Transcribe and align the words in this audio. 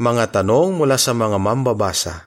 Mga 0.00 0.40
tanong 0.40 0.80
mula 0.80 0.96
sa 0.96 1.12
mga 1.12 1.36
mambabasa. 1.36 2.24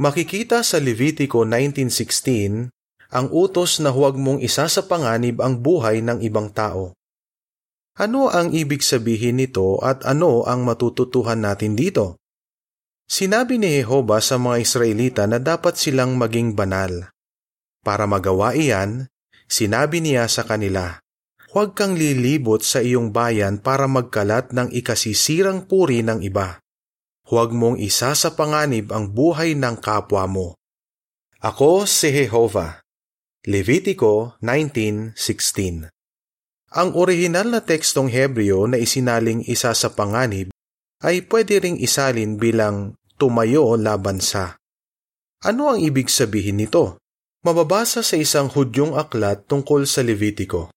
Makikita 0.00 0.64
sa 0.64 0.80
Levitico 0.80 1.44
19.16 1.44 2.72
ang 3.12 3.26
utos 3.28 3.84
na 3.84 3.92
huwag 3.92 4.16
mong 4.16 4.40
isa 4.40 4.64
sa 4.64 4.80
panganib 4.88 5.44
ang 5.44 5.60
buhay 5.60 6.00
ng 6.00 6.24
ibang 6.24 6.48
tao. 6.48 6.96
Ano 8.00 8.32
ang 8.32 8.56
ibig 8.56 8.80
sabihin 8.80 9.44
nito 9.44 9.76
at 9.84 10.08
ano 10.08 10.48
ang 10.48 10.64
matututuhan 10.64 11.44
natin 11.44 11.76
dito? 11.76 12.16
Sinabi 13.04 13.60
ni 13.60 13.84
Jehova 13.84 14.16
sa 14.24 14.40
mga 14.40 14.56
Israelita 14.64 15.28
na 15.28 15.36
dapat 15.36 15.76
silang 15.76 16.16
maging 16.16 16.56
banal. 16.56 17.12
Para 17.84 18.08
magawa 18.08 18.56
iyan, 18.56 19.04
sinabi 19.44 20.00
niya 20.00 20.24
sa 20.32 20.48
kanila, 20.48 20.96
Huwag 21.48 21.72
kang 21.72 21.96
lilibot 21.96 22.60
sa 22.60 22.84
iyong 22.84 23.08
bayan 23.08 23.56
para 23.56 23.88
magkalat 23.88 24.52
ng 24.52 24.68
ikasisirang 24.68 25.64
puri 25.64 26.04
ng 26.04 26.20
iba. 26.20 26.60
Huwag 27.24 27.56
mong 27.56 27.80
isa 27.80 28.12
sa 28.12 28.36
panganib 28.36 28.92
ang 28.92 29.08
buhay 29.08 29.56
ng 29.56 29.80
kapwa 29.80 30.28
mo. 30.28 30.60
Ako 31.40 31.88
si 31.88 32.12
Jehova. 32.12 32.84
Levitico 33.48 34.36
19.16 34.44 35.88
Ang 36.76 36.88
orihinal 36.92 37.48
na 37.48 37.64
tekstong 37.64 38.12
Hebreo 38.12 38.68
na 38.68 38.76
isinaling 38.76 39.40
isa 39.48 39.72
sa 39.72 39.88
panganib 39.96 40.52
ay 41.00 41.24
pwede 41.32 41.64
ring 41.64 41.80
isalin 41.80 42.36
bilang 42.36 42.92
tumayo 43.16 43.72
laban 43.80 44.20
sa. 44.20 44.60
Ano 45.48 45.72
ang 45.72 45.80
ibig 45.80 46.12
sabihin 46.12 46.60
nito? 46.60 47.00
Mababasa 47.40 48.04
sa 48.04 48.20
isang 48.20 48.52
hudyong 48.52 49.00
aklat 49.00 49.48
tungkol 49.48 49.88
sa 49.88 50.04
Levitico. 50.04 50.68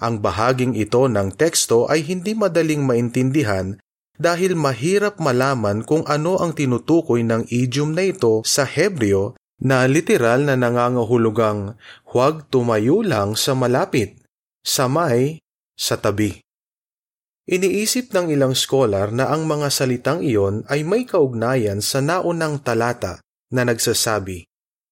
Ang 0.00 0.24
bahaging 0.24 0.80
ito 0.80 1.04
ng 1.04 1.36
teksto 1.36 1.84
ay 1.92 2.00
hindi 2.08 2.32
madaling 2.32 2.80
maintindihan 2.80 3.76
dahil 4.16 4.56
mahirap 4.56 5.20
malaman 5.20 5.84
kung 5.84 6.08
ano 6.08 6.40
ang 6.40 6.56
tinutukoy 6.56 7.20
ng 7.20 7.44
idiom 7.52 7.92
na 7.92 8.08
ito 8.08 8.40
sa 8.48 8.64
Hebreo 8.64 9.36
na 9.60 9.84
literal 9.84 10.48
na 10.48 10.56
nangangahulugang 10.56 11.76
huwag 12.08 12.48
tumayo 12.48 13.04
lang 13.04 13.36
sa 13.36 13.52
malapit, 13.52 14.16
sa 14.64 14.88
may, 14.88 15.44
sa 15.76 16.00
tabi. 16.00 16.40
Iniisip 17.44 18.08
ng 18.16 18.32
ilang 18.32 18.56
scholar 18.56 19.12
na 19.12 19.28
ang 19.28 19.44
mga 19.44 19.68
salitang 19.68 20.24
iyon 20.24 20.64
ay 20.72 20.80
may 20.80 21.04
kaugnayan 21.04 21.84
sa 21.84 22.00
naunang 22.00 22.64
talata 22.64 23.20
na 23.52 23.68
nagsasabi, 23.68 24.48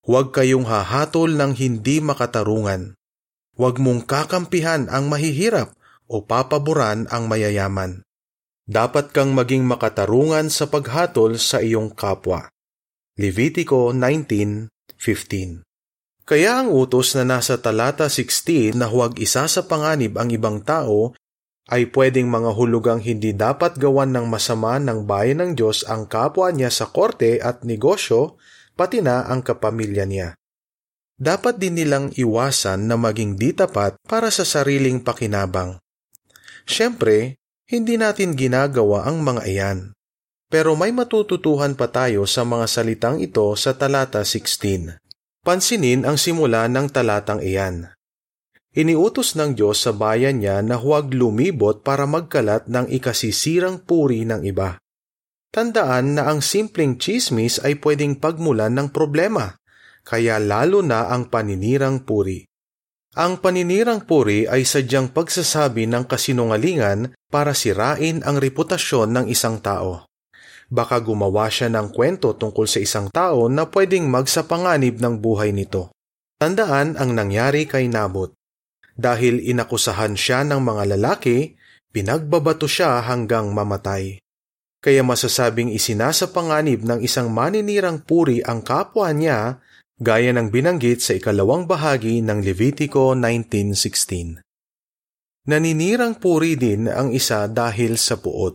Huwag 0.09 0.33
kayong 0.33 0.67
hahatol 0.67 1.37
ng 1.37 1.53
hindi 1.55 2.01
makatarungan. 2.01 2.98
Huwag 3.59 3.83
mong 3.83 4.07
kakampihan 4.07 4.87
ang 4.87 5.11
mahihirap 5.11 5.75
o 6.07 6.23
papaboran 6.23 7.11
ang 7.11 7.27
mayayaman. 7.27 8.07
Dapat 8.71 9.11
kang 9.11 9.35
maging 9.35 9.67
makatarungan 9.67 10.47
sa 10.47 10.71
paghatol 10.71 11.43
sa 11.43 11.59
iyong 11.59 11.91
kapwa. 11.91 12.47
Levitico 13.19 13.91
19.15 13.91 15.67
Kaya 16.23 16.63
ang 16.63 16.71
utos 16.71 17.19
na 17.19 17.27
nasa 17.27 17.59
talata 17.59 18.07
16 18.07 18.79
na 18.79 18.87
huwag 18.87 19.19
isa 19.19 19.51
sa 19.51 19.67
panganib 19.67 20.15
ang 20.23 20.31
ibang 20.31 20.63
tao 20.63 21.19
ay 21.67 21.91
pwedeng 21.91 22.31
mga 22.31 22.55
hulugang 22.55 23.03
hindi 23.03 23.35
dapat 23.35 23.75
gawan 23.75 24.15
ng 24.15 24.31
masama 24.31 24.79
ng 24.79 25.03
bayan 25.03 25.43
ng 25.43 25.59
Diyos 25.59 25.83
ang 25.83 26.07
kapwa 26.07 26.55
niya 26.55 26.71
sa 26.71 26.87
korte 26.87 27.43
at 27.43 27.67
negosyo, 27.67 28.39
pati 28.79 29.03
na 29.03 29.27
ang 29.27 29.43
kapamilya 29.43 30.07
niya 30.07 30.38
dapat 31.19 31.59
din 31.59 31.83
nilang 31.83 32.15
iwasan 32.15 32.87
na 32.87 32.95
maging 32.95 33.35
di 33.35 33.51
tapat 33.51 33.99
para 34.07 34.31
sa 34.31 34.47
sariling 34.47 35.03
pakinabang. 35.03 35.83
Siyempre, 36.63 37.43
hindi 37.67 37.99
natin 37.99 38.39
ginagawa 38.39 39.05
ang 39.05 39.21
mga 39.21 39.43
iyan. 39.45 39.79
Pero 40.49 40.73
may 40.79 40.95
matututuhan 40.95 41.77
pa 41.77 41.93
tayo 41.93 42.25
sa 42.25 42.47
mga 42.47 42.65
salitang 42.65 43.21
ito 43.21 43.53
sa 43.59 43.77
talata 43.77 44.25
16. 44.25 44.97
Pansinin 45.45 46.09
ang 46.09 46.17
simula 46.17 46.65
ng 46.71 46.89
talatang 46.89 47.45
iyan. 47.45 47.93
Iniutos 48.73 49.37
ng 49.37 49.59
Diyos 49.59 49.85
sa 49.85 49.93
bayan 49.93 50.41
niya 50.41 50.65
na 50.65 50.81
huwag 50.81 51.13
lumibot 51.13 51.85
para 51.85 52.09
magkalat 52.09 52.71
ng 52.71 52.89
ikasisirang 52.89 53.85
puri 53.85 54.25
ng 54.25 54.47
iba. 54.47 54.81
Tandaan 55.53 56.17
na 56.17 56.31
ang 56.31 56.41
simpleng 56.41 56.97
chismis 56.97 57.61
ay 57.61 57.81
pwedeng 57.81 58.17
pagmulan 58.17 58.73
ng 58.77 58.89
problema 58.93 59.59
kaya 60.09 60.41
lalo 60.41 60.81
na 60.81 61.13
ang 61.13 61.29
paninirang 61.29 62.09
puri. 62.09 62.49
Ang 63.13 63.45
paninirang 63.45 64.09
puri 64.09 64.49
ay 64.49 64.65
sadyang 64.65 65.13
pagsasabi 65.13 65.85
ng 65.85 66.09
kasinungalingan 66.09 67.13
para 67.29 67.53
sirain 67.53 68.25
ang 68.25 68.41
reputasyon 68.41 69.13
ng 69.13 69.27
isang 69.29 69.61
tao. 69.61 70.09
Baka 70.73 71.01
gumawa 71.05 71.53
siya 71.53 71.69
ng 71.69 71.93
kwento 71.93 72.33
tungkol 72.33 72.65
sa 72.65 72.81
isang 72.81 73.13
tao 73.13 73.53
na 73.53 73.69
pwedeng 73.69 74.09
magsapanganib 74.09 74.97
ng 74.97 75.21
buhay 75.21 75.53
nito. 75.53 75.93
Tandaan 76.41 76.97
ang 76.97 77.13
nangyari 77.13 77.69
kay 77.69 77.93
Nabot. 77.93 78.33
Dahil 78.97 79.45
inakusahan 79.45 80.17
siya 80.17 80.45
ng 80.49 80.61
mga 80.65 80.97
lalaki, 80.97 81.53
pinagbabato 81.93 82.65
siya 82.65 83.05
hanggang 83.05 83.53
mamatay. 83.53 84.21
Kaya 84.79 85.03
masasabing 85.03 85.75
isinasapanganib 85.75 86.87
ng 86.87 87.03
isang 87.03 87.29
maninirang 87.35 87.99
puri 88.07 88.39
ang 88.47 88.63
kapwa 88.63 89.11
niya 89.11 89.59
gaya 89.99 90.31
ng 90.31 90.55
binanggit 90.55 91.03
sa 91.03 91.19
ikalawang 91.19 91.67
bahagi 91.67 92.23
ng 92.23 92.47
Levitico 92.47 93.19
19.16. 93.19 94.39
Naninirang 95.51 96.23
puri 96.23 96.55
din 96.55 96.87
ang 96.87 97.11
isa 97.11 97.51
dahil 97.51 97.99
sa 97.99 98.23
puot. 98.23 98.55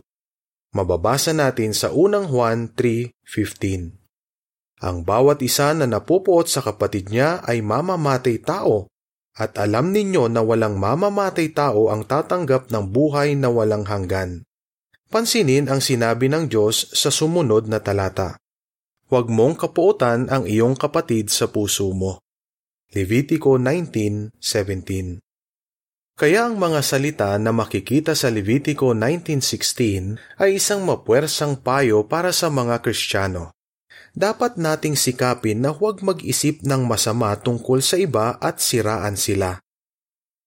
Mababasa 0.72 1.36
natin 1.36 1.76
sa 1.76 1.92
unang 1.92 2.32
Juan 2.32 2.72
3.15. 2.72 3.92
Ang 4.84 4.96
bawat 5.04 5.44
isa 5.44 5.76
na 5.76 5.84
napupuot 5.84 6.48
sa 6.48 6.64
kapatid 6.64 7.12
niya 7.12 7.44
ay 7.44 7.60
mamamatay 7.60 8.40
tao, 8.40 8.88
at 9.36 9.60
alam 9.60 9.92
ninyo 9.92 10.32
na 10.32 10.40
walang 10.40 10.80
mamamatay 10.80 11.52
tao 11.52 11.92
ang 11.92 12.08
tatanggap 12.08 12.72
ng 12.72 12.88
buhay 12.88 13.36
na 13.36 13.52
walang 13.52 13.84
hanggan. 13.84 14.48
Pansinin 15.12 15.68
ang 15.68 15.84
sinabi 15.84 16.32
ng 16.32 16.48
Diyos 16.48 16.88
sa 16.90 17.12
sumunod 17.12 17.70
na 17.70 17.78
talata 17.84 18.40
huwag 19.14 19.30
mong 19.30 19.54
kapuotan 19.54 20.26
ang 20.26 20.42
iyong 20.42 20.74
kapatid 20.74 21.30
sa 21.30 21.46
puso 21.46 21.86
mo. 21.94 22.18
Levitico 22.90 23.54
19.17 23.62 24.42
Kaya 26.18 26.50
ang 26.50 26.58
mga 26.58 26.82
salita 26.82 27.30
na 27.38 27.54
makikita 27.54 28.18
sa 28.18 28.26
Levitico 28.34 28.90
19.16 28.90 30.42
ay 30.42 30.58
isang 30.58 30.82
mapuwersang 30.82 31.62
payo 31.62 32.10
para 32.10 32.34
sa 32.34 32.50
mga 32.50 32.82
Kristiyano. 32.82 33.54
Dapat 34.18 34.58
nating 34.58 34.98
sikapin 34.98 35.62
na 35.62 35.70
huwag 35.70 36.02
mag-isip 36.02 36.66
ng 36.66 36.82
masama 36.82 37.38
tungkol 37.38 37.86
sa 37.86 37.94
iba 37.94 38.34
at 38.42 38.58
siraan 38.58 39.14
sila. 39.14 39.62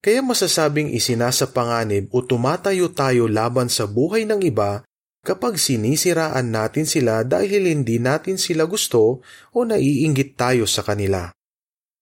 Kaya 0.03 0.19
masasabing 0.19 0.91
isinasapanganib 0.91 2.11
o 2.11 2.19
tumatayo 2.19 2.91
tayo 2.91 3.31
laban 3.31 3.71
sa 3.71 3.87
buhay 3.87 4.27
ng 4.27 4.43
iba 4.43 4.83
kapag 5.27 5.59
sinisiraan 5.59 6.55
natin 6.55 6.87
sila 6.87 7.27
dahil 7.27 7.67
hindi 7.67 7.99
natin 7.99 8.39
sila 8.39 8.63
gusto 8.63 9.19
o 9.51 9.57
naiinggit 9.67 10.39
tayo 10.39 10.63
sa 10.63 10.87
kanila. 10.87 11.27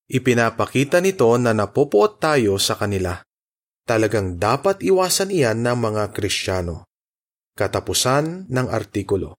Ipinapakita 0.05 1.01
nito 1.01 1.33
na 1.41 1.57
napopuot 1.57 2.21
tayo 2.21 2.61
sa 2.61 2.77
kanila. 2.77 3.17
Talagang 3.89 4.37
dapat 4.37 4.85
iwasan 4.85 5.33
iyan 5.33 5.65
ng 5.65 5.77
mga 5.81 6.13
Kristiyano. 6.13 6.85
Katapusan 7.57 8.45
ng 8.45 8.67
artikulo. 8.69 9.33